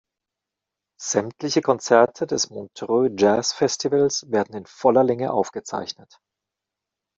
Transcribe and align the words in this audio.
Sämtliche 0.99 1.61
Konzerte 1.61 2.25
des 2.25 2.49
Montreux 2.49 3.11
Jazz 3.15 3.53
Festivals 3.53 4.25
werden 4.31 4.55
in 4.55 4.65
voller 4.65 5.03
Länge 5.03 5.31
aufgezeichnet. 5.31 6.17